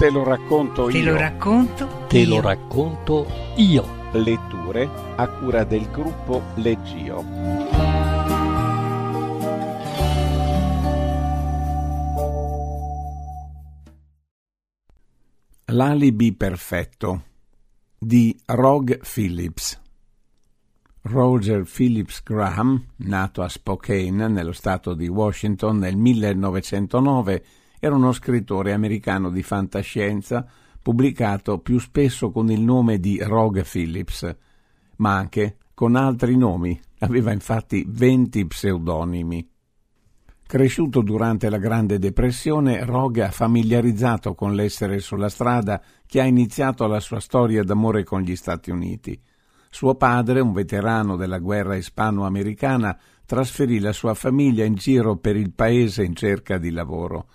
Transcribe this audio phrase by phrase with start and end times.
[0.00, 1.12] Te lo racconto Te io.
[1.12, 2.06] lo racconto.
[2.08, 2.28] Te io.
[2.30, 3.84] lo racconto io.
[4.12, 7.22] Letture a cura del gruppo Leggio.
[15.66, 17.24] L'alibi perfetto
[17.98, 19.78] di Rog Phillips.
[21.02, 27.44] Roger Phillips Graham, nato a Spokane, nello stato di Washington nel 1909,
[27.80, 30.46] era uno scrittore americano di fantascienza
[30.82, 34.36] pubblicato più spesso con il nome di Rog Phillips,
[34.96, 36.78] ma anche con altri nomi.
[37.00, 39.48] Aveva infatti 20 pseudonimi.
[40.46, 46.86] Cresciuto durante la Grande Depressione, Rog ha familiarizzato con l'essere sulla strada che ha iniziato
[46.86, 49.18] la sua storia d'amore con gli Stati Uniti.
[49.70, 55.52] Suo padre, un veterano della guerra ispano-americana, trasferì la sua famiglia in giro per il
[55.52, 57.28] paese in cerca di lavoro.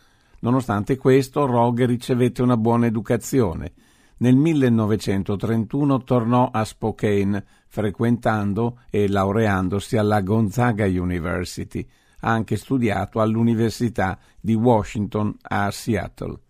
[0.46, 3.74] Nonostante questo, Rog ricevette una buona educazione.
[4.18, 11.84] Nel 1931 tornò a Spokane, frequentando e laureandosi alla Gonzaga University.
[12.20, 16.42] Ha anche studiato all'Università di Washington a Seattle.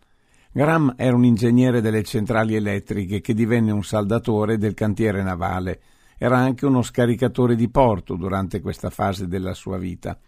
[0.51, 5.79] Graham era un ingegnere delle centrali elettriche che divenne un saldatore del cantiere navale.
[6.17, 10.19] Era anche uno scaricatore di porto durante questa fase della sua vita.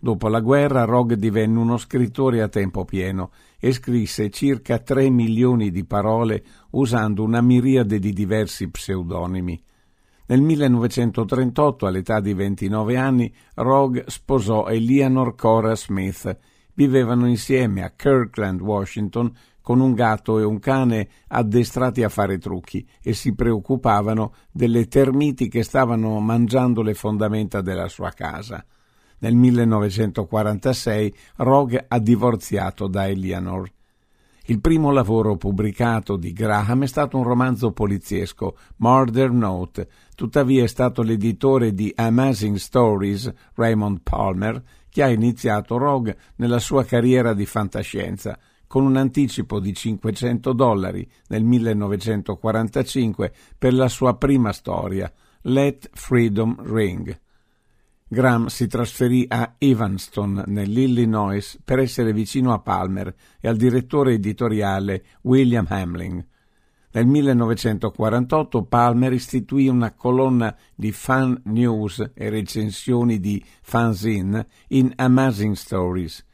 [0.00, 5.72] Dopo la guerra Rog divenne uno scrittore a tempo pieno e scrisse circa 3 milioni
[5.72, 9.60] di parole usando una miriade di diversi pseudonimi.
[10.26, 16.38] Nel 1938, all'età di 29 anni, Rog sposò Eleanor Cora Smith.
[16.74, 22.86] Vivevano insieme a Kirkland, Washington, con un gatto e un cane addestrati a fare trucchi
[23.02, 28.64] e si preoccupavano delle termiti che stavano mangiando le fondamenta della sua casa.
[29.20, 33.70] Nel 1946 Rog ha divorziato da Eleanor.
[34.50, 40.68] Il primo lavoro pubblicato di Graham è stato un romanzo poliziesco, Murder Note, tuttavia è
[40.68, 47.44] stato l'editore di Amazing Stories, Raymond Palmer, che ha iniziato Rog nella sua carriera di
[47.44, 55.12] fantascienza, con un anticipo di 500 dollari nel 1945 per la sua prima storia,
[55.42, 57.20] Let Freedom Ring.
[58.10, 65.04] Graham si trasferì a Evanston, nell'Illinois, per essere vicino a Palmer e al direttore editoriale
[65.22, 66.24] William Hamling.
[66.90, 75.54] Nel 1948 Palmer istituì una colonna di fan news e recensioni di fanzine in Amazing
[75.54, 76.24] Stories.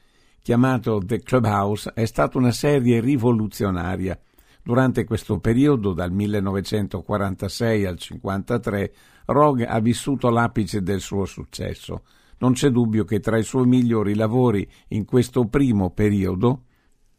[0.43, 4.17] Chiamato The Clubhouse, è stata una serie rivoluzionaria.
[4.65, 8.95] Durante questo periodo, dal 1946 al 1953,
[9.27, 12.05] Rog ha vissuto l'apice del suo successo.
[12.39, 16.63] Non c'è dubbio che tra i suoi migliori lavori in questo primo periodo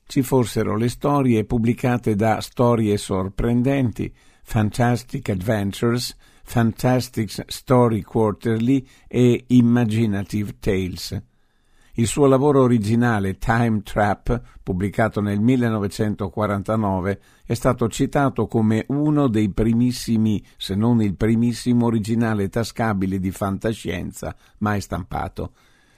[0.07, 10.57] ci fossero le storie pubblicate da Storie sorprendenti, Fantastic Adventures, Fantastic Story Quarterly e Imaginative
[10.59, 11.21] Tales.
[11.97, 19.49] Il suo lavoro originale Time Trap, pubblicato nel 1949, è stato citato come uno dei
[19.49, 25.53] primissimi, se non il primissimo originale tascabile di fantascienza mai stampato.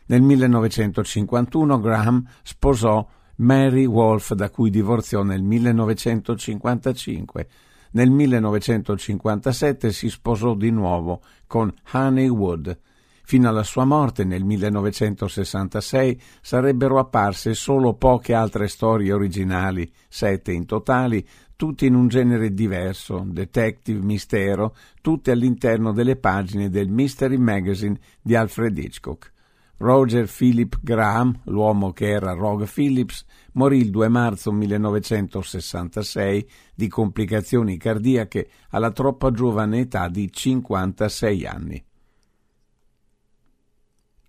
[0.06, 3.03] Nel 1951 Graham sposò
[3.38, 7.47] Mary Wolfe, da cui divorziò nel 1955.
[7.94, 12.81] Nel 1957 si sposò di nuovo con Honey Wood.
[13.29, 20.65] Fino alla sua morte nel 1966 sarebbero apparse solo poche altre storie originali, sette in
[20.65, 21.27] totali,
[21.57, 28.33] tutte in un genere diverso, detective mistero, tutte all'interno delle pagine del Mystery Magazine di
[28.33, 29.33] Alfred Hitchcock.
[29.79, 37.75] Roger Philip Graham, l'uomo che era Rog Phillips, morì il 2 marzo 1966 di complicazioni
[37.75, 41.85] cardiache alla troppa giovane età di 56 anni.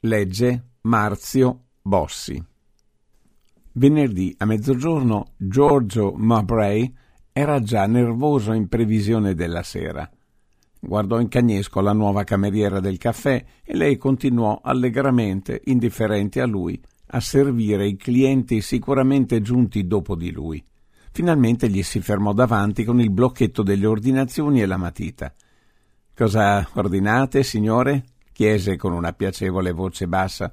[0.03, 2.41] Legge Marzio Bossi.
[3.73, 6.95] Venerdì a mezzogiorno Giorgio Mowbray
[7.33, 10.09] era già nervoso in previsione della sera.
[10.79, 16.81] Guardò in cagnesco la nuova cameriera del caffè e lei continuò allegramente, indifferente a lui,
[17.07, 20.63] a servire i clienti sicuramente giunti dopo di lui.
[21.11, 25.35] Finalmente gli si fermò davanti con il blocchetto delle ordinazioni e la matita.
[26.15, 28.05] Cosa ordinate, signore?
[28.39, 30.53] Chiese con una piacevole voce bassa.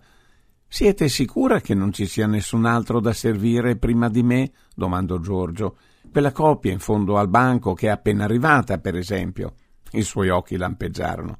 [0.67, 4.51] Siete sicura che non ci sia nessun altro da servire prima di me?
[4.73, 5.77] domandò Giorgio.
[6.11, 9.53] Quella coppia in fondo al banco che è appena arrivata, per esempio.
[9.91, 11.37] I suoi occhi lampeggiarono.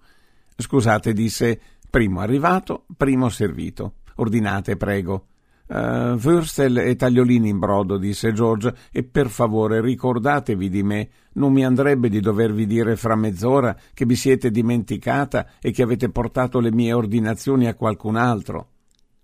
[0.56, 1.59] Scusate, disse,
[1.89, 3.95] primo arrivato, primo servito.
[4.18, 5.30] Ordinate, prego.
[5.67, 11.09] Uh, Würstel e tagliolini in brodo, disse George, e per favore ricordatevi di me.
[11.33, 16.09] Non mi andrebbe di dovervi dire fra mezz'ora che vi siete dimenticata e che avete
[16.09, 18.69] portato le mie ordinazioni a qualcun altro.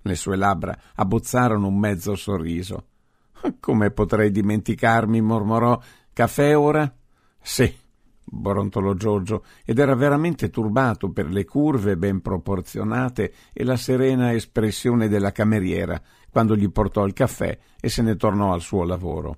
[0.01, 2.85] Le sue labbra abbozzarono un mezzo sorriso.
[3.59, 5.21] Come potrei dimenticarmi?
[5.21, 5.79] mormorò.
[6.11, 6.91] Caffè ora?
[7.39, 7.71] Sì,
[8.33, 15.10] brontolò Giorgio, ed era veramente turbato per le curve ben proporzionate e la serena espressione
[15.10, 19.38] della cameriera quando gli portò il caffè e se ne tornò al suo lavoro.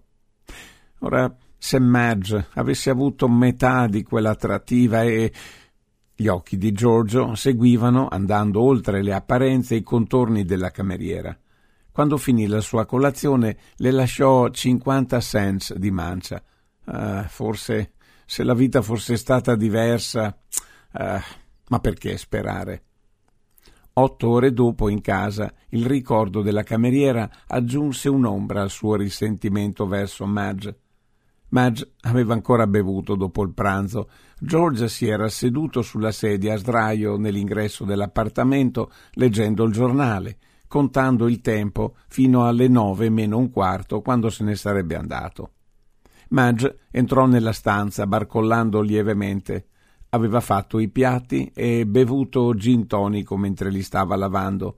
[1.00, 5.31] Ora, se Madge avesse avuto metà di quell'attrattiva e
[6.16, 11.36] gli occhi di Giorgio seguivano, andando oltre le apparenze, i contorni della cameriera.
[11.92, 16.42] Quando finì la sua colazione le lasciò cinquanta cents di mancia.
[16.86, 17.93] Ah, forse,
[18.25, 20.37] se la vita fosse stata diversa,
[20.91, 21.23] ah,
[21.69, 22.83] ma perché sperare?
[23.95, 30.25] Otto ore dopo, in casa, il ricordo della cameriera aggiunse un'ombra al suo risentimento verso
[30.25, 30.79] Madge.
[31.49, 34.09] Madge aveva ancora bevuto dopo il pranzo.
[34.39, 40.37] George si era seduto sulla sedia a sdraio nell'ingresso dell'appartamento leggendo il giornale,
[40.67, 45.51] contando il tempo fino alle nove meno un quarto quando se ne sarebbe andato.
[46.33, 49.68] Madge entrò nella stanza barcollando lievemente.
[50.09, 54.77] Aveva fatto i piatti e bevuto gin tonico mentre li stava lavando.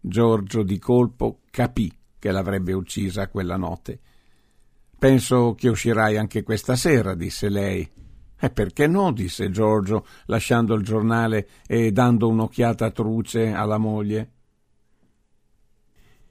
[0.00, 4.00] Giorgio di colpo capì che l'avrebbe uccisa quella notte
[5.04, 7.86] Penso che uscirai anche questa sera, disse lei.
[8.40, 9.12] E perché no?
[9.12, 14.30] disse Giorgio, lasciando il giornale e dando un'occhiata truce alla moglie.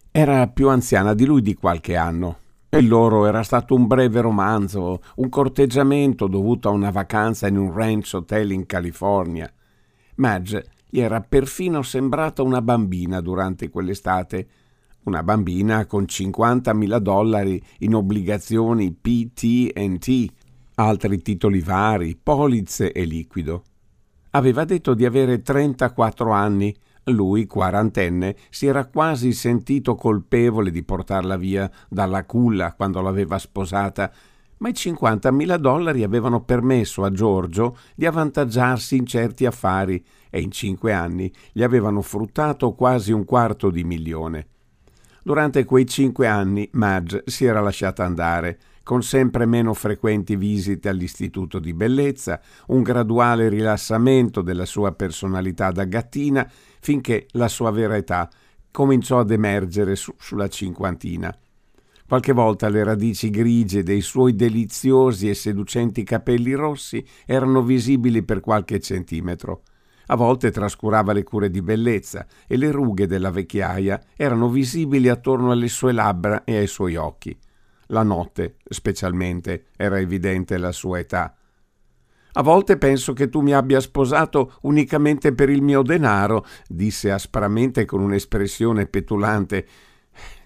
[0.10, 2.40] Era più anziana di lui di qualche anno.
[2.76, 7.72] E loro era stato un breve romanzo, un corteggiamento dovuto a una vacanza in un
[7.72, 9.52] ranch hotel in California.
[10.16, 14.48] Madge gli era perfino sembrata una bambina durante quell'estate
[15.04, 20.26] una bambina con 50.000 dollari in obbligazioni PT&T,
[20.76, 23.64] altri titoli vari, polizze e liquido.
[24.32, 26.76] Aveva detto di avere 34 anni.
[27.06, 34.12] Lui, quarantenne, si era quasi sentito colpevole di portarla via dalla culla quando l'aveva sposata,
[34.60, 40.52] ma i 50.000 dollari avevano permesso a Giorgio di avvantaggiarsi in certi affari e in
[40.52, 44.48] cinque anni gli avevano fruttato quasi un quarto di milione.
[45.22, 51.60] Durante quei cinque anni Madge si era lasciata andare, con sempre meno frequenti visite all'istituto
[51.60, 56.50] di bellezza, un graduale rilassamento della sua personalità da gattina,
[56.80, 58.30] finché la sua vera età
[58.70, 61.36] cominciò ad emergere su, sulla cinquantina.
[62.06, 68.42] Qualche volta le radici grigie dei suoi deliziosi e seducenti capelli rossi erano visibili per
[68.42, 69.64] qualche centimetro.
[70.08, 75.52] A volte trascurava le cure di bellezza e le rughe della vecchiaia erano visibili attorno
[75.52, 77.36] alle sue labbra e ai suoi occhi.
[77.88, 81.36] La notte, specialmente, era evidente la sua età.
[82.36, 87.86] A volte penso che tu mi abbia sposato unicamente per il mio denaro, disse aspramente
[87.86, 89.68] con un'espressione petulante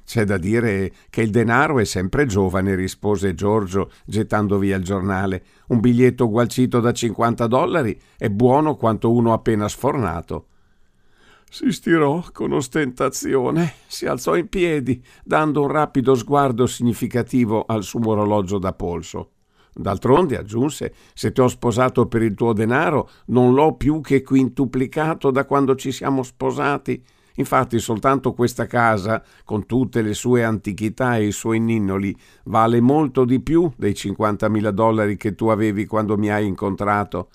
[0.07, 5.43] c'è da dire che il denaro è sempre giovane, rispose Giorgio, gettando via il giornale.
[5.67, 10.47] Un biglietto gualcito da 50 dollari è buono quanto uno appena sfornato.
[11.49, 18.09] Si stirò con ostentazione, si alzò in piedi, dando un rapido sguardo significativo al suo
[18.09, 19.31] orologio da polso.
[19.73, 25.31] D'altronde, aggiunse, se ti ho sposato per il tuo denaro, non l'ho più che quintuplicato
[25.31, 27.01] da quando ci siamo sposati.
[27.35, 33.23] Infatti soltanto questa casa, con tutte le sue antichità e i suoi ninnoli, vale molto
[33.23, 37.29] di più dei 50.000 dollari che tu avevi quando mi hai incontrato.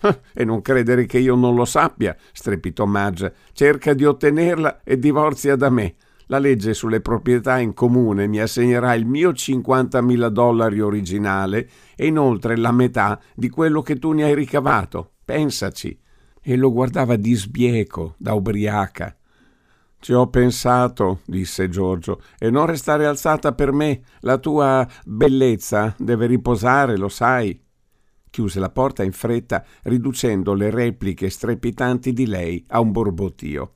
[0.32, 3.34] E non credere che io non lo sappia, strepitò Madge.
[3.52, 5.94] Cerca di ottenerla e divorzia da me.
[6.26, 12.56] La legge sulle proprietà in comune mi assegnerà il mio 50.000 dollari originale e inoltre
[12.56, 15.14] la metà di quello che tu ne hai ricavato.
[15.24, 15.98] Pensaci.
[16.42, 19.14] E lo guardava di sbieco, da ubriaca.
[19.98, 24.00] Ci ho pensato, disse Giorgio, e non restare alzata per me.
[24.20, 27.60] La tua bellezza deve riposare, lo sai.
[28.30, 33.72] Chiuse la porta in fretta, riducendo le repliche strepitanti di lei a un borbottio.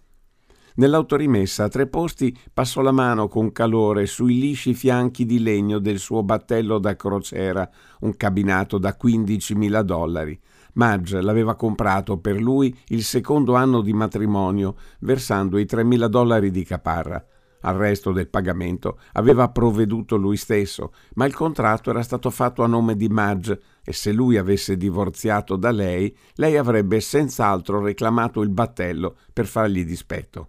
[0.76, 5.98] Nell'autorimessa a tre posti passò la mano con calore sui lisci fianchi di legno del
[5.98, 7.68] suo battello da crociera,
[8.00, 10.40] un cabinato da 15.000 dollari.
[10.74, 16.64] Madge l'aveva comprato per lui il secondo anno di matrimonio, versando i 3.000 dollari di
[16.64, 17.24] caparra.
[17.66, 22.66] Al resto del pagamento aveva provveduto lui stesso, ma il contratto era stato fatto a
[22.66, 28.50] nome di Madge e se lui avesse divorziato da lei, lei avrebbe senz'altro reclamato il
[28.50, 30.48] battello per fargli dispetto.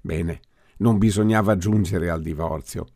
[0.00, 0.40] Bene,
[0.78, 2.86] non bisognava giungere al divorzio.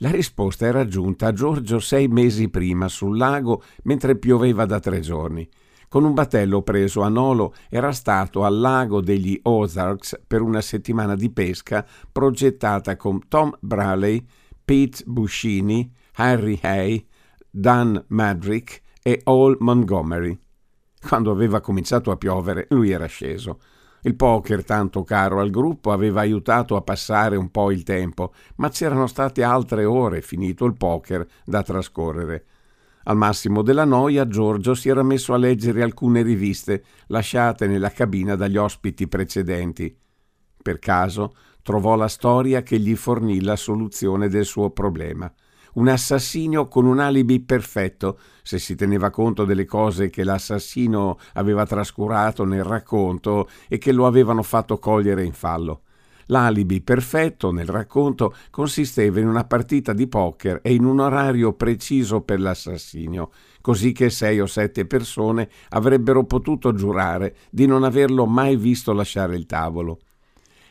[0.00, 5.00] La risposta era giunta a Giorgio sei mesi prima sul lago mentre pioveva da tre
[5.00, 5.48] giorni.
[5.88, 11.14] Con un battello preso a Nolo era stato al lago degli Ozarks per una settimana
[11.14, 14.22] di pesca progettata con Tom Braley,
[14.62, 17.06] Pete Buscini, Harry Hay,
[17.48, 20.38] Dan Madrick e Hall Montgomery.
[21.00, 23.58] Quando aveva cominciato a piovere, lui era sceso.
[24.02, 28.68] Il poker, tanto caro al gruppo, aveva aiutato a passare un po' il tempo, ma
[28.68, 32.44] c'erano state altre ore, finito il poker, da trascorrere.
[33.08, 38.36] Al massimo della noia, Giorgio si era messo a leggere alcune riviste lasciate nella cabina
[38.36, 39.96] dagli ospiti precedenti.
[40.62, 45.32] Per caso trovò la storia che gli fornì la soluzione del suo problema
[45.74, 51.64] un assassinio con un alibi perfetto, se si teneva conto delle cose che l'assassino aveva
[51.66, 55.82] trascurato nel racconto e che lo avevano fatto cogliere in fallo.
[56.30, 62.20] L'alibi perfetto nel racconto consisteva in una partita di poker e in un orario preciso
[62.20, 63.30] per l'assassinio,
[63.62, 69.36] così che sei o sette persone avrebbero potuto giurare di non averlo mai visto lasciare
[69.36, 70.00] il tavolo.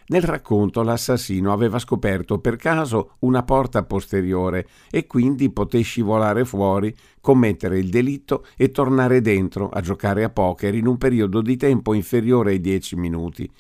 [0.09, 6.95] Nel racconto l'assassino aveva scoperto per caso una porta posteriore e quindi poté scivolare fuori,
[7.19, 11.93] commettere il delitto e tornare dentro a giocare a poker in un periodo di tempo
[11.93, 13.51] inferiore ai dieci minuti.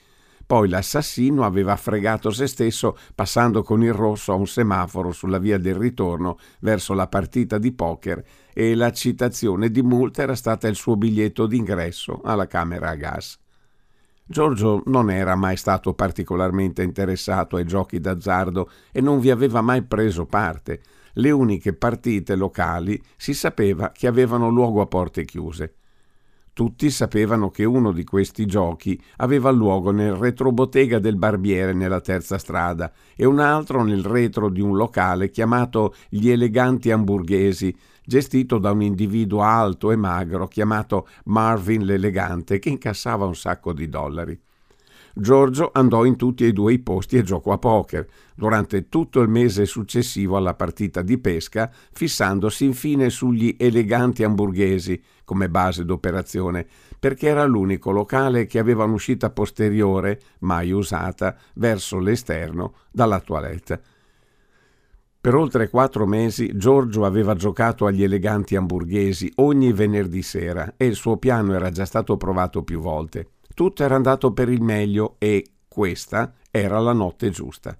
[0.47, 5.57] Poi l'assassino aveva fregato se stesso passando con il rosso a un semaforo sulla via
[5.57, 8.23] del ritorno verso la partita di poker
[8.53, 13.37] e la citazione di multa era stata il suo biglietto d'ingresso alla camera a gas.
[14.23, 19.83] Giorgio non era mai stato particolarmente interessato ai giochi d'azzardo e non vi aveva mai
[19.83, 20.79] preso parte.
[21.13, 25.76] Le uniche partite locali si sapeva che avevano luogo a porte chiuse.
[26.57, 32.39] Tutti sapevano che uno di questi giochi aveva luogo nel retrobottega del barbiere nella terza
[32.39, 38.71] strada e un altro nel retro di un locale chiamato Gli Eleganti Hamburghesi, gestito da
[38.71, 44.41] un individuo alto e magro chiamato Marvin l'Elegante, che incassava un sacco di dollari.
[45.19, 49.29] Giorgio andò in tutti e due i posti e giocò a poker durante tutto il
[49.29, 56.67] mese successivo alla partita di pesca, fissandosi infine sugli eleganti hamburghesi come base d'operazione,
[56.99, 63.81] perché era l'unico locale che aveva un'uscita posteriore, mai usata, verso l'esterno dalla toilette.
[65.19, 70.95] Per oltre quattro mesi Giorgio aveva giocato agli eleganti hamburghesi ogni venerdì sera e il
[70.95, 73.31] suo piano era già stato provato più volte.
[73.57, 77.75] Tutto era andato per il meglio e questa era la notte giusta.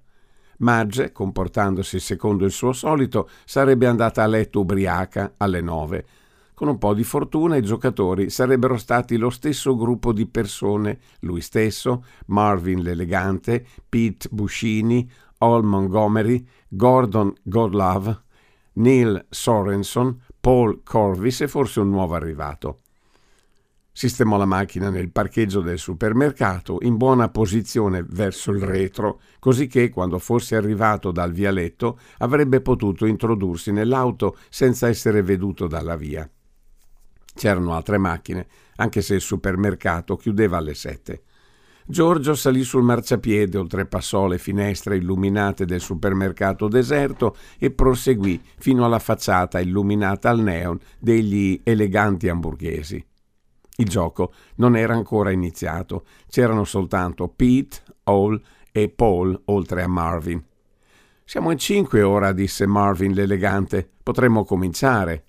[0.58, 6.06] Madge, comportandosi secondo il suo solito, sarebbe andata a letto ubriaca alle nove.
[6.56, 11.42] Con un po' di fortuna i giocatori sarebbero stati lo stesso gruppo di persone, lui
[11.42, 15.08] stesso, Marvin l'elegante, Pete Buscini,
[15.38, 18.24] Al Montgomery, Gordon Godlove,
[18.74, 22.80] Neil Sorenson, Paul Corvis e forse un nuovo arrivato.
[23.98, 29.90] Sistemò la macchina nel parcheggio del supermercato in buona posizione verso il retro, così che
[29.90, 36.30] quando fosse arrivato dal vialetto avrebbe potuto introdursi nell'auto senza essere veduto dalla via.
[37.34, 41.24] C'erano altre macchine, anche se il supermercato chiudeva alle sette.
[41.84, 49.00] Giorgio salì sul marciapiede, oltrepassò le finestre illuminate del supermercato deserto e proseguì fino alla
[49.00, 53.04] facciata illuminata al neon degli eleganti hamburghesi.
[53.80, 58.42] Il gioco non era ancora iniziato, c'erano soltanto Pete, Hall
[58.72, 60.44] e Paul, oltre a Marvin.
[61.24, 63.88] Siamo in cinque ora, disse Marvin l'elegante.
[64.02, 65.26] Potremmo cominciare.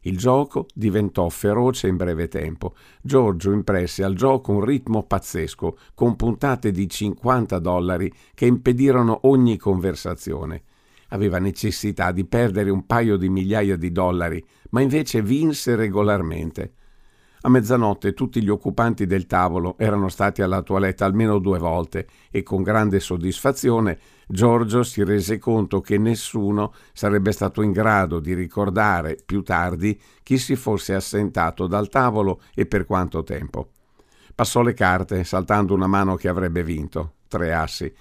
[0.00, 2.74] Il gioco diventò feroce in breve tempo.
[3.00, 9.56] Giorgio impresse al gioco un ritmo pazzesco, con puntate di 50 dollari che impedirono ogni
[9.56, 10.64] conversazione.
[11.10, 16.72] Aveva necessità di perdere un paio di migliaia di dollari, ma invece vinse regolarmente.
[17.42, 22.42] A mezzanotte tutti gli occupanti del tavolo erano stati alla toilette almeno due volte e
[22.42, 29.16] con grande soddisfazione Giorgio si rese conto che nessuno sarebbe stato in grado di ricordare
[29.24, 33.70] più tardi chi si fosse assentato dal tavolo e per quanto tempo.
[34.34, 37.92] Passò le carte, saltando una mano che avrebbe vinto, tre assi,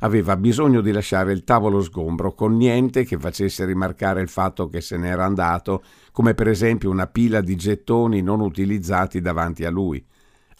[0.00, 4.82] Aveva bisogno di lasciare il tavolo sgombro con niente che facesse rimarcare il fatto che
[4.82, 10.04] se n'era andato, come per esempio una pila di gettoni non utilizzati davanti a lui.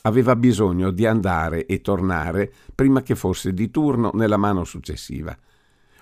[0.02, 5.36] Aveva bisogno di andare e tornare prima che fosse di turno nella mano successiva.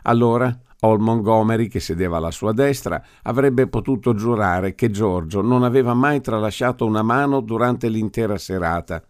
[0.03, 5.95] Allora Hall Montgomery, che sedeva alla sua destra, avrebbe potuto giurare che Giorgio non aveva
[5.95, 9.03] mai tralasciato una mano durante l'intera serata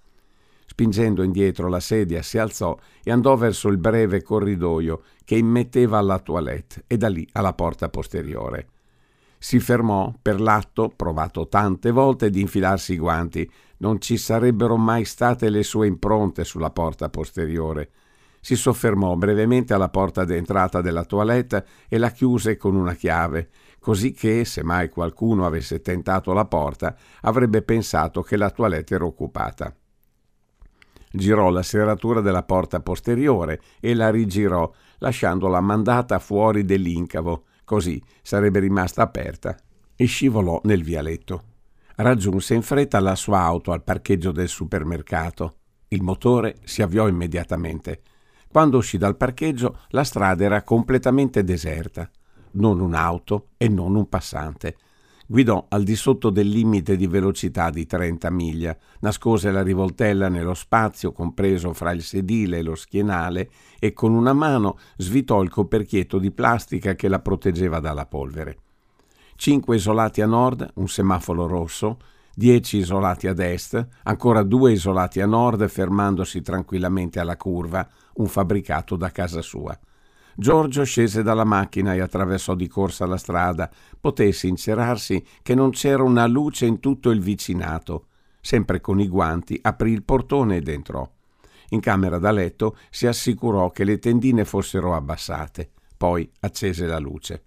[0.75, 6.19] Spingendo indietro la sedia si alzò e andò verso il breve corridoio che immetteva alla
[6.19, 8.67] toilette e da lì alla porta posteriore.
[9.39, 13.49] Si fermò per l'atto, provato tante volte, di infilarsi i guanti.
[13.77, 17.91] Non ci sarebbero mai state le sue impronte sulla porta posteriore.
[18.41, 24.11] Si soffermò brevemente alla porta d'entrata della toilette e la chiuse con una chiave, così
[24.11, 29.73] che, se mai qualcuno avesse tentato la porta, avrebbe pensato che la toilette era occupata.
[31.17, 38.59] Girò la serratura della porta posteriore e la rigirò, lasciandola mandata fuori dell'incavo Così sarebbe
[38.59, 39.57] rimasta aperta
[39.97, 41.45] e scivolò nel vialetto.
[41.97, 45.57] Raggiunse in fretta la sua auto al parcheggio del supermercato.
[45.89, 48.03] Il motore si avviò immediatamente.
[48.49, 52.09] Quando uscì dal parcheggio la strada era completamente deserta.
[52.53, 54.77] Non un'auto e non un passante.
[55.27, 60.53] Guidò al di sotto del limite di velocità di 30 miglia, nascose la rivoltella nello
[60.53, 66.19] spazio compreso fra il sedile e lo schienale e con una mano svitò il coperchietto
[66.19, 68.59] di plastica che la proteggeva dalla polvere.
[69.37, 71.97] Cinque isolati a nord, un semaforo rosso,
[72.35, 78.95] dieci isolati ad est, ancora due isolati a nord fermandosi tranquillamente alla curva, un fabbricato
[78.95, 79.77] da casa sua.
[80.37, 83.71] Giorgio scese dalla macchina e attraversò di corsa la strada.
[84.01, 88.07] Poté sincerarsi che non c'era una luce in tutto il vicinato.
[88.41, 91.09] Sempre con i guanti, aprì il portone ed entrò.
[91.71, 95.71] In camera da letto si assicurò che le tendine fossero abbassate.
[95.97, 97.45] Poi accese la luce.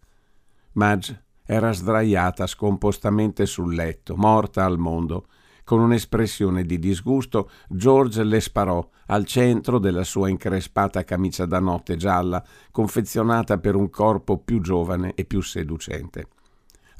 [0.73, 5.27] Madge era sdraiata scompostamente sul letto, morta al mondo.
[5.67, 11.97] Con un'espressione di disgusto, George le sparò al centro della sua increspata camicia da notte
[11.97, 16.29] gialla, confezionata per un corpo più giovane e più seducente.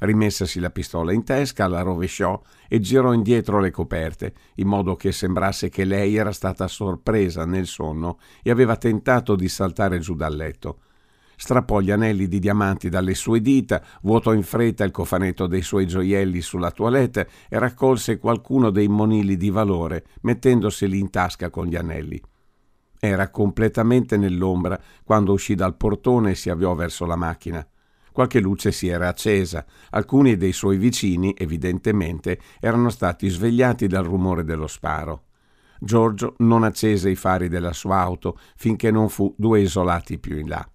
[0.00, 5.12] Rimessasi la pistola in testa, la rovesciò e girò indietro le coperte, in modo che
[5.12, 10.36] sembrasse che lei era stata sorpresa nel sonno e aveva tentato di saltare giù dal
[10.36, 10.80] letto
[11.38, 15.86] strappò gli anelli di diamanti dalle sue dita, vuotò in fretta il cofanetto dei suoi
[15.86, 21.76] gioielli sulla toilette e raccolse qualcuno dei monili di valore, mettendoseli in tasca con gli
[21.76, 22.20] anelli.
[22.98, 27.64] Era completamente nell'ombra quando uscì dal portone e si avviò verso la macchina.
[28.12, 29.64] Qualche luce si era accesa.
[29.90, 35.26] Alcuni dei suoi vicini, evidentemente, erano stati svegliati dal rumore dello sparo.
[35.78, 40.48] Giorgio non accese i fari della sua auto finché non fu due isolati più in
[40.48, 40.68] là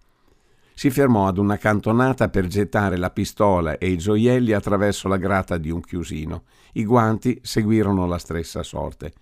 [0.74, 5.58] si fermò ad una cantonata per gettare la pistola e i gioielli attraverso la grata
[5.58, 6.44] di un chiusino.
[6.74, 9.14] I guanti seguirono la stessa sorte.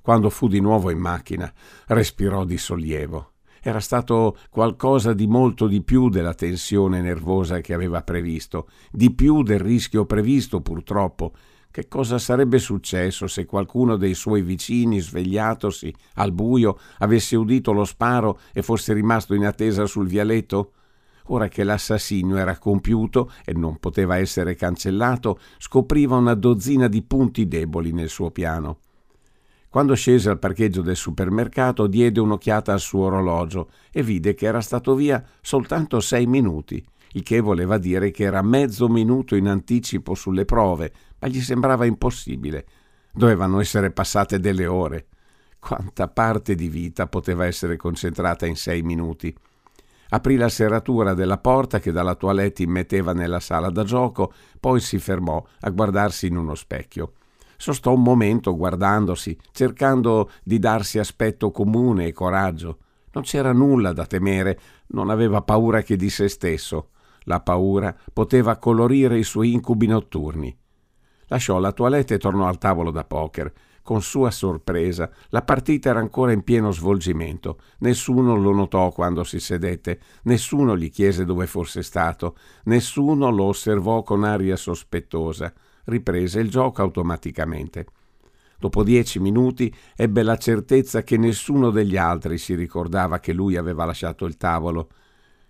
[0.00, 1.52] Quando fu di nuovo in macchina,
[1.86, 3.32] respirò di sollievo.
[3.62, 9.42] Era stato qualcosa di molto di più della tensione nervosa che aveva previsto, di più
[9.42, 11.32] del rischio previsto purtroppo.
[11.70, 17.84] Che cosa sarebbe successo se qualcuno dei suoi vicini, svegliatosi al buio, avesse udito lo
[17.84, 20.72] sparo e fosse rimasto in attesa sul vialetto?
[21.28, 27.48] Ora che l'assassinio era compiuto e non poteva essere cancellato, scopriva una dozzina di punti
[27.48, 28.78] deboli nel suo piano.
[29.68, 34.60] Quando scese al parcheggio del supermercato diede un'occhiata al suo orologio e vide che era
[34.60, 36.84] stato via soltanto sei minuti,
[37.14, 41.86] il che voleva dire che era mezzo minuto in anticipo sulle prove, ma gli sembrava
[41.86, 42.66] impossibile.
[43.12, 45.06] Dovevano essere passate delle ore.
[45.58, 49.34] Quanta parte di vita poteva essere concentrata in sei minuti?
[50.14, 55.00] Aprì la serratura della porta che dalla toilette immetteva nella sala da gioco, poi si
[55.00, 57.14] fermò a guardarsi in uno specchio.
[57.56, 62.78] Sostò un momento guardandosi, cercando di darsi aspetto comune e coraggio.
[63.10, 66.90] Non c'era nulla da temere, non aveva paura che di se stesso.
[67.22, 70.56] La paura poteva colorire i suoi incubi notturni.
[71.26, 73.52] Lasciò la toilette e tornò al tavolo da poker.
[73.84, 77.58] Con sua sorpresa, la partita era ancora in pieno svolgimento.
[77.80, 84.02] Nessuno lo notò quando si sedette, nessuno gli chiese dove fosse stato, nessuno lo osservò
[84.02, 85.52] con aria sospettosa.
[85.84, 87.84] Riprese il gioco automaticamente.
[88.58, 93.84] Dopo dieci minuti ebbe la certezza che nessuno degli altri si ricordava che lui aveva
[93.84, 94.88] lasciato il tavolo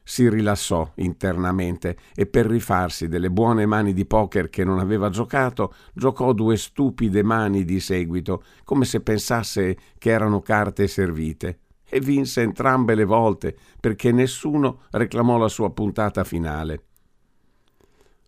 [0.04, 5.74] si rilassò internamente e per rifarsi delle buone mani di poker che non aveva giocato,
[5.94, 12.42] giocò due stupide mani di seguito, come se pensasse che erano carte servite, e vinse
[12.42, 16.82] entrambe le volte perché nessuno reclamò la sua puntata finale.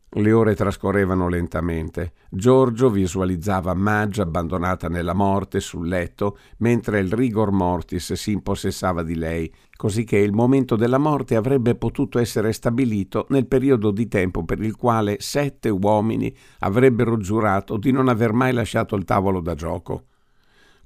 [0.09, 2.13] Le ore trascorrevano lentamente.
[2.31, 9.17] Giorgio visualizzava Madge abbandonata nella morte sul letto, mentre il rigor mortis si impossessava di
[9.17, 14.45] lei, così che il momento della morte avrebbe potuto essere stabilito nel periodo di tempo
[14.45, 19.55] per il quale sette uomini avrebbero giurato di non aver mai lasciato il tavolo da
[19.55, 20.05] gioco.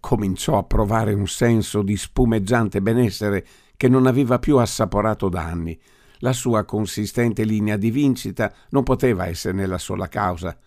[0.01, 5.79] cominciò a provare un senso di spumeggiante benessere che non aveva più assaporato da anni.
[6.21, 10.59] La sua consistente linea di vincita non poteva esserne la sola causa.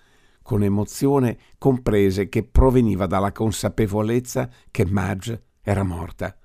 [0.42, 6.36] Con emozione comprese che proveniva dalla consapevolezza che Madge era morta.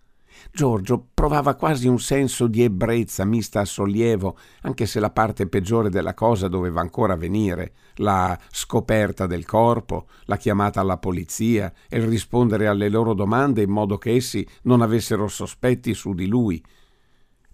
[0.53, 5.91] Giorgio provava quasi un senso di ebbrezza mista a sollievo, anche se la parte peggiore
[5.91, 12.07] della cosa doveva ancora venire, la scoperta del corpo, la chiamata alla polizia e il
[12.07, 16.63] rispondere alle loro domande in modo che essi non avessero sospetti su di lui.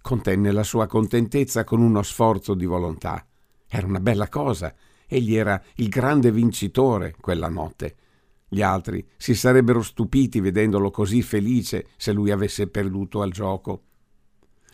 [0.05, 3.25] Contenne la sua contentezza con uno sforzo di volontà.
[3.67, 4.71] Era una bella cosa.
[5.07, 7.95] Egli era il grande vincitore quella notte.
[8.47, 13.81] Gli altri si sarebbero stupiti vedendolo così felice se lui avesse perduto al gioco.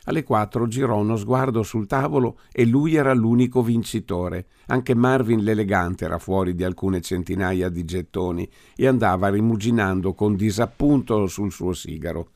[0.04, 4.48] Alle quattro girò uno sguardo sul tavolo e lui era l'unico vincitore.
[4.66, 11.26] Anche Marvin l'elegante era fuori di alcune centinaia di gettoni e andava rimuginando con disappunto
[11.28, 12.32] sul suo sigaro.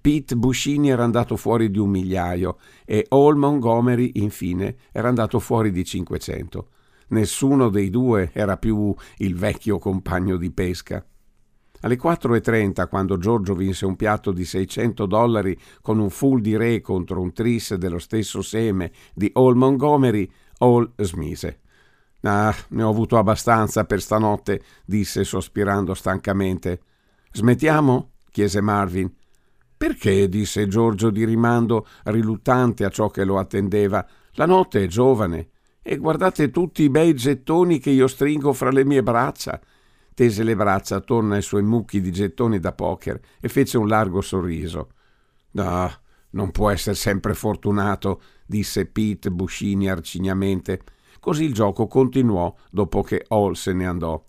[0.00, 5.70] Pete Buscini era andato fuori di un migliaio e Hall Montgomery, infine, era andato fuori
[5.70, 6.68] di cinquecento.
[7.08, 11.04] Nessuno dei due era più il vecchio compagno di pesca.
[11.80, 16.80] Alle 4.30, quando Giorgio vinse un piatto di 600 dollari con un full di re
[16.80, 20.28] contro un tris dello stesso seme di Hall Montgomery,
[20.58, 21.60] Hall smise.
[22.22, 26.80] Ah, ne ho avuto abbastanza per stanotte, disse sospirando stancamente.
[27.30, 28.12] Smettiamo?
[28.30, 29.12] chiese Marvin.
[29.76, 30.28] Perché?
[30.28, 34.06] disse Giorgio di rimando, riluttante a ciò che lo attendeva.
[34.32, 35.50] La notte è giovane.
[35.82, 39.60] E guardate tutti i bei gettoni che io stringo fra le mie braccia.
[40.14, 44.22] Tese le braccia attorno ai suoi mucchi di gettoni da poker e fece un largo
[44.22, 44.88] sorriso.
[45.52, 45.92] No,
[46.30, 50.80] non può essere sempre fortunato, disse Pete Buscini arcignamente.
[51.20, 54.24] Così il gioco continuò dopo che Hall se ne andò.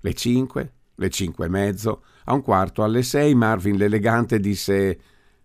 [0.00, 4.98] Le cinque, le cinque e mezzo, a un quarto alle sei Marvin l'elegante disse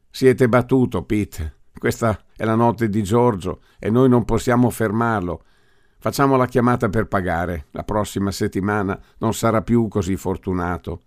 [0.10, 1.60] Siete battuto, Pete.
[1.78, 5.44] Questa è la notte di Giorgio e noi non possiamo fermarlo.
[6.00, 7.68] Facciamo la chiamata per pagare.
[7.72, 11.02] La prossima settimana non sarà più così fortunato.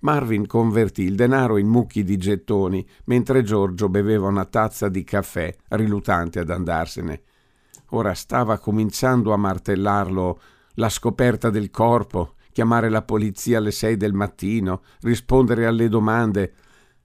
[0.00, 5.54] Marvin convertì il denaro in mucchi di gettoni mentre Giorgio beveva una tazza di caffè,
[5.68, 7.22] rilutante ad andarsene.
[7.90, 10.40] Ora stava cominciando a martellarlo
[10.74, 16.54] la scoperta del corpo, chiamare la polizia alle sei del mattino, rispondere alle domande,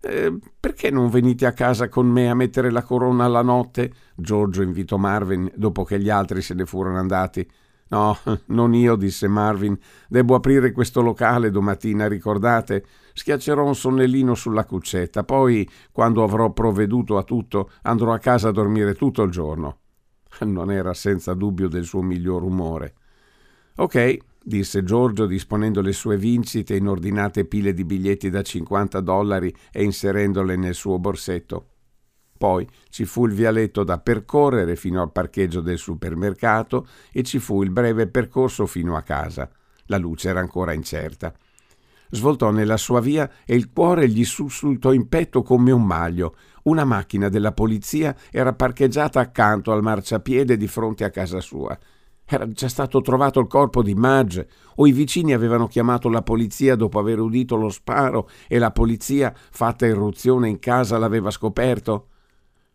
[0.01, 3.93] eh, perché non venite a casa con me a mettere la corona alla notte?
[4.15, 7.47] Giorgio invitò Marvin dopo che gli altri se ne furono andati.
[7.89, 9.77] No, non io, disse Marvin.
[10.07, 12.83] Devo aprire questo locale domattina, ricordate?
[13.13, 18.51] Schiaccerò un sonnellino sulla cuccetta, poi, quando avrò provveduto a tutto, andrò a casa a
[18.51, 19.81] dormire tutto il giorno.
[20.39, 22.95] Non era senza dubbio del suo miglior umore.
[23.75, 29.53] Ok, disse Giorgio disponendo le sue vincite in ordinate pile di biglietti da 50 dollari
[29.71, 31.67] e inserendole nel suo borsetto.
[32.37, 37.63] Poi ci fu il vialetto da percorrere fino al parcheggio del supermercato e ci fu
[37.63, 39.49] il breve percorso fino a casa.
[39.85, 41.33] La luce era ancora incerta.
[42.09, 46.35] Svoltò nella sua via e il cuore gli sussultò in petto come un maglio.
[46.63, 51.77] Una macchina della polizia era parcheggiata accanto al marciapiede di fronte a casa sua.
[52.25, 56.75] Era già stato trovato il corpo di Madge, o i vicini avevano chiamato la polizia
[56.75, 62.07] dopo aver udito lo sparo e la polizia, fatta irruzione in casa, l'aveva scoperto?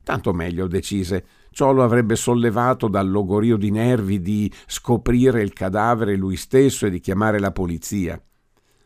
[0.04, 1.24] Tanto meglio, decise.
[1.50, 6.90] Ciò lo avrebbe sollevato dal logorio di nervi di scoprire il cadavere lui stesso e
[6.90, 8.20] di chiamare la polizia.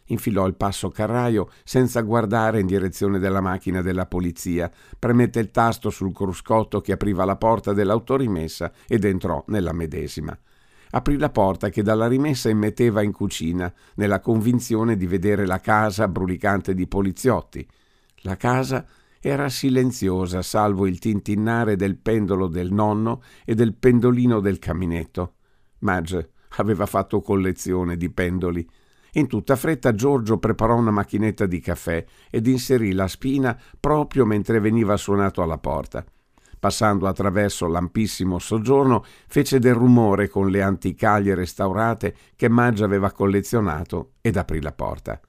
[0.07, 5.91] Infilò il passo carraio senza guardare in direzione della macchina della polizia, premette il tasto
[5.91, 10.37] sul cruscotto che apriva la porta dell'autorimessa ed entrò nella medesima
[10.95, 16.09] aprì la porta che dalla rimessa immetteva in cucina, nella convinzione di vedere la casa
[16.09, 17.67] brulicante di poliziotti.
[18.23, 18.87] La casa
[19.21, 25.35] era silenziosa, salvo il tintinnare del pendolo del nonno e del pendolino del caminetto.
[25.81, 28.69] Madge aveva fatto collezione di pendoli.
[29.13, 34.61] In tutta fretta Giorgio preparò una macchinetta di caffè ed inserì la spina proprio mentre
[34.61, 36.05] veniva suonato alla porta
[36.63, 44.13] passando attraverso l'ampissimo soggiorno, fece del rumore con le anticaglie restaurate che Maggia aveva collezionato
[44.21, 45.21] ed aprì la porta.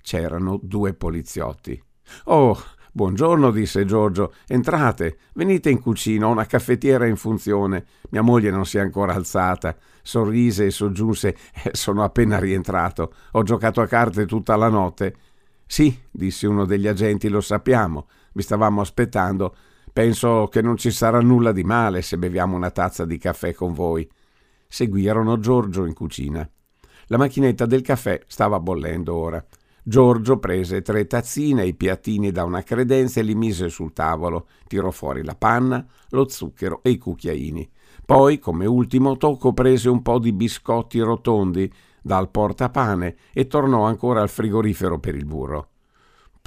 [0.00, 1.82] C'erano due poliziotti.
[2.26, 2.56] Oh,
[2.92, 4.32] buongiorno, disse Giorgio.
[4.46, 7.84] Entrate, venite in cucina, ho una caffettiera in funzione.
[8.10, 9.76] Mia moglie non si è ancora alzata.
[10.00, 13.14] Sorrise e soggiunse: eh, Sono appena rientrato.
[13.32, 15.16] Ho giocato a carte tutta la notte.
[15.66, 18.06] Sì, disse uno degli agenti, lo sappiamo.
[18.32, 19.56] Vi stavamo aspettando.
[19.98, 23.72] Penso che non ci sarà nulla di male se beviamo una tazza di caffè con
[23.72, 24.08] voi.
[24.68, 26.48] Seguirono Giorgio in cucina.
[27.06, 29.44] La macchinetta del caffè stava bollendo ora.
[29.82, 34.46] Giorgio prese tre tazzine e i piattini da una credenza e li mise sul tavolo.
[34.68, 37.68] Tirò fuori la panna, lo zucchero e i cucchiaini.
[38.06, 41.68] Poi, come ultimo tocco, prese un po' di biscotti rotondi
[42.00, 45.70] dal portapane e tornò ancora al frigorifero per il burro.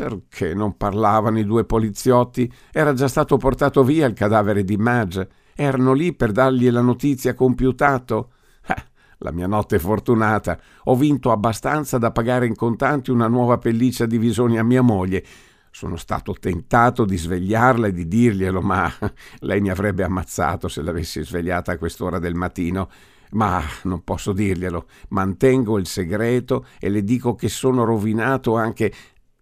[0.02, 2.52] Perché non parlavano i due poliziotti?
[2.72, 5.30] Era già stato portato via il cadavere di Madge.
[5.54, 8.32] Erano lì per dargli la notizia compiutato.
[8.66, 8.84] Eh,
[9.20, 10.60] la mia notte fortunata.
[10.86, 15.24] Ho vinto abbastanza da pagare in contanti una nuova pelliccia di visoni a mia moglie.
[15.70, 18.92] Sono stato tentato di svegliarla e di dirglielo, ma
[19.42, 22.90] lei mi avrebbe ammazzato se l'avessi svegliata a quest'ora del mattino.
[23.34, 24.88] Ma non posso dirglielo.
[25.10, 28.92] Mantengo il segreto e le dico che sono rovinato anche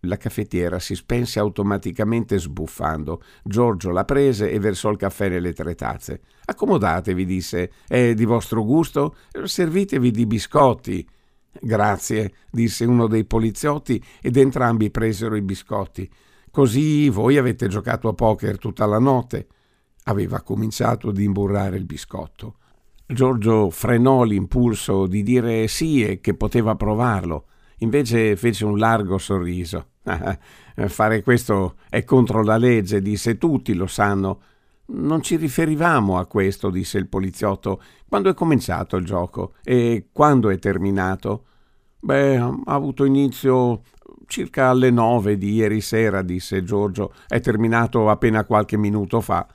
[0.01, 3.21] la caffettiera si spense automaticamente sbuffando.
[3.43, 6.21] Giorgio la prese e versò il caffè nelle tre tazze.
[6.45, 7.71] Accomodatevi, disse.
[7.87, 9.15] È di vostro gusto?
[9.43, 11.07] Servitevi di biscotti.
[11.61, 16.09] Grazie, disse uno dei poliziotti ed entrambi presero i biscotti.
[16.51, 19.47] Così voi avete giocato a poker tutta la notte.
[20.05, 22.55] Aveva cominciato ad imburrare il biscotto.
[23.05, 27.45] Giorgio frenò l'impulso di dire sì e che poteva provarlo.
[27.79, 29.91] Invece fece un largo sorriso.
[30.87, 34.41] Fare questo è contro la legge, disse, tutti lo sanno.
[34.91, 37.81] Non ci riferivamo a questo, disse il poliziotto.
[38.07, 39.53] Quando è cominciato il gioco?
[39.63, 41.45] E quando è terminato?
[41.99, 43.81] Beh, ha avuto inizio
[44.25, 47.13] circa alle nove di ieri sera, disse Giorgio.
[47.27, 49.47] È terminato appena qualche minuto fa.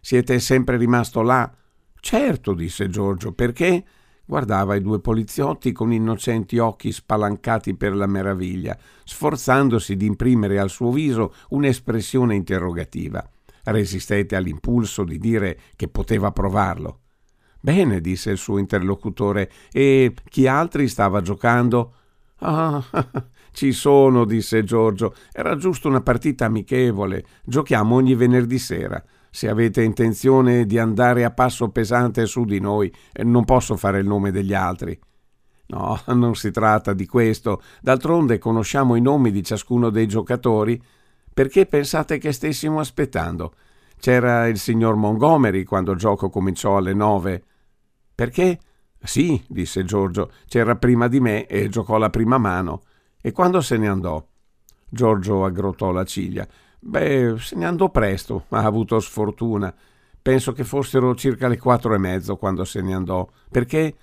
[0.00, 1.52] Siete sempre rimasto là?
[2.00, 3.32] Certo, disse Giorgio.
[3.32, 3.84] Perché?
[4.28, 10.68] Guardava i due poliziotti con innocenti occhi spalancati per la meraviglia, sforzandosi di imprimere al
[10.68, 13.26] suo viso un'espressione interrogativa.
[13.64, 16.98] Resistette all'impulso di dire che poteva provarlo.
[17.58, 21.94] Bene, disse il suo interlocutore, e chi altri stava giocando?
[22.40, 22.84] Ah,
[23.52, 25.14] ci sono, disse Giorgio.
[25.32, 27.24] Era giusto una partita amichevole.
[27.44, 29.02] Giochiamo ogni venerdì sera.
[29.38, 34.00] Se avete intenzione di andare a passo pesante su di noi, eh, non posso fare
[34.00, 34.98] il nome degli altri.
[35.66, 37.62] No, non si tratta di questo.
[37.80, 40.82] D'altronde conosciamo i nomi di ciascuno dei giocatori.
[41.32, 43.54] Perché pensate che stessimo aspettando?
[44.00, 47.44] C'era il signor Montgomery quando il gioco cominciò alle nove.
[48.12, 48.58] Perché?
[49.00, 52.82] Sì, disse Giorgio, c'era prima di me e giocò la prima mano.
[53.22, 54.20] E quando se ne andò?
[54.88, 56.44] Giorgio aggrottò la ciglia.
[56.80, 59.74] Beh, se ne andò presto, ha avuto sfortuna.
[60.20, 63.26] Penso che fossero circa le quattro e mezzo quando se ne andò.
[63.50, 63.96] Perché?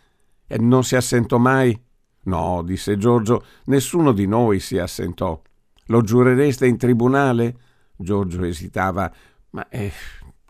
[0.48, 1.80] E non si assentò mai?
[2.24, 5.40] No, disse Giorgio, nessuno di noi si assentò.
[5.88, 7.58] Lo giurereste in tribunale?
[7.96, 9.12] Giorgio esitava.
[9.52, 9.92] Ma eh,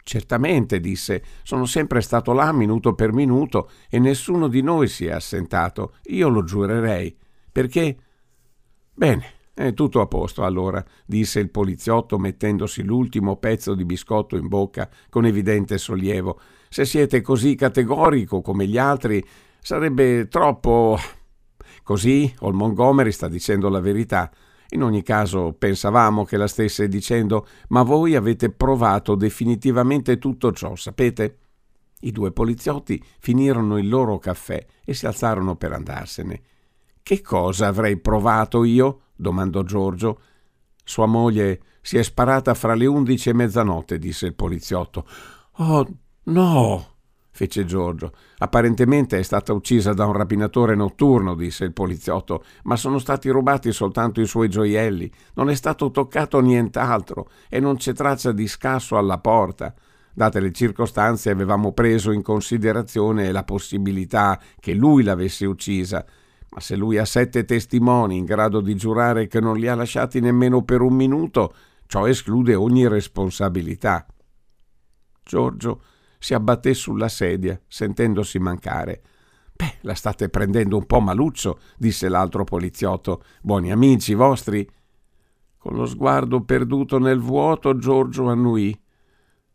[0.04, 5.12] certamente, disse, sono sempre stato là minuto per minuto e nessuno di noi si è
[5.12, 5.96] assentato.
[6.06, 7.16] Io lo giurerei.
[7.52, 7.98] Perché?
[8.94, 14.50] Bene, è tutto a posto allora, disse il poliziotto mettendosi l'ultimo pezzo di biscotto in
[14.50, 16.38] bocca con evidente sollievo.
[16.68, 19.26] Se siete così categorico come gli altri,
[19.62, 20.98] sarebbe troppo.
[21.84, 24.30] Così, Old Montgomery sta dicendo la verità.
[24.72, 30.76] In ogni caso, pensavamo che la stesse dicendo, ma voi avete provato definitivamente tutto ciò,
[30.76, 31.38] sapete?
[32.02, 36.42] I due poliziotti finirono il loro caffè e si alzarono per andarsene.
[37.02, 39.00] Che cosa avrei provato io?
[39.16, 40.20] Domandò Giorgio.
[40.84, 45.08] Sua moglie si è sparata fra le undici e mezzanotte, disse il poliziotto.
[45.58, 45.88] Oh,
[46.24, 46.96] no!
[47.36, 48.14] fece Giorgio.
[48.38, 53.74] Apparentemente è stata uccisa da un rapinatore notturno, disse il poliziotto, ma sono stati rubati
[53.74, 55.12] soltanto i suoi gioielli.
[55.34, 59.74] Non è stato toccato nient'altro e non c'è traccia di scasso alla porta.
[60.14, 66.06] Date le circostanze avevamo preso in considerazione la possibilità che lui l'avesse uccisa
[66.56, 70.22] ma se lui ha sette testimoni in grado di giurare che non li ha lasciati
[70.22, 71.54] nemmeno per un minuto,
[71.86, 74.06] ciò esclude ogni responsabilità.
[75.22, 75.82] Giorgio
[76.18, 79.02] si abbatté sulla sedia, sentendosi mancare.
[79.54, 83.22] Beh, la state prendendo un po' maluccio, disse l'altro poliziotto.
[83.42, 84.66] Buoni amici vostri?
[85.58, 88.74] Con lo sguardo perduto nel vuoto, Giorgio annuì.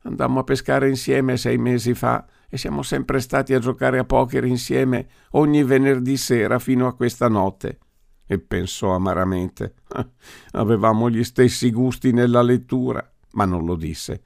[0.02, 4.44] Andammo a pescare insieme sei mesi fa e siamo sempre stati a giocare a poker
[4.44, 7.78] insieme ogni venerdì sera fino a questa notte.
[8.26, 9.74] E pensò amaramente.
[10.52, 14.22] Avevamo gli stessi gusti nella lettura, ma non lo disse.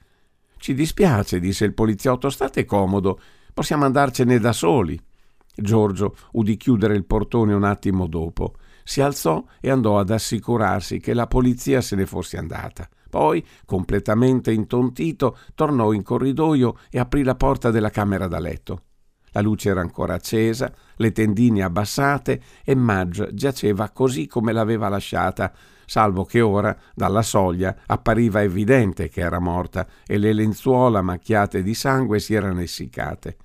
[0.56, 3.20] Ci dispiace, disse il poliziotto, state comodo,
[3.52, 4.98] possiamo andarcene da soli.
[5.54, 8.54] Giorgio udì chiudere il portone un attimo dopo.
[8.82, 12.88] Si alzò e andò ad assicurarsi che la polizia se ne fosse andata.
[13.14, 18.80] Poi, completamente intontito, tornò in corridoio e aprì la porta della camera da letto.
[19.30, 25.52] La luce era ancora accesa, le tendine abbassate e Madge giaceva così come l'aveva lasciata,
[25.86, 31.74] salvo che ora, dalla soglia, appariva evidente che era morta e le lenzuola macchiate di
[31.74, 33.36] sangue si erano essiccate.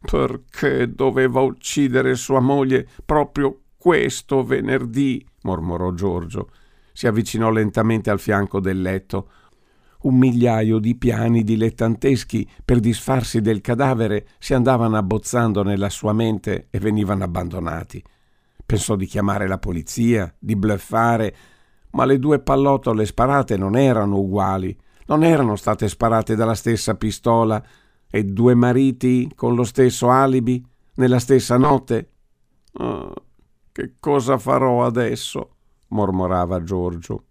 [0.00, 5.24] Perché doveva uccidere sua moglie proprio questo venerdì?
[5.42, 6.48] mormorò Giorgio.
[6.92, 9.28] Si avvicinò lentamente al fianco del letto.
[10.02, 16.66] Un migliaio di piani dilettanteschi per disfarsi del cadavere si andavano abbozzando nella sua mente
[16.70, 18.02] e venivano abbandonati.
[18.64, 21.36] Pensò di chiamare la polizia, di bluffare,
[21.90, 24.76] ma le due pallottole sparate non erano uguali,
[25.06, 27.62] non erano state sparate dalla stessa pistola
[28.10, 32.10] e due mariti con lo stesso alibi nella stessa notte.
[32.74, 33.14] Oh,
[33.70, 35.56] che cosa farò adesso?
[35.92, 37.24] Mormorava Giorgio.